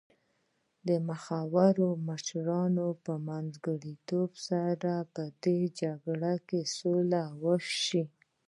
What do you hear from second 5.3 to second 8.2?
دې جنګ کې سوله وشوه.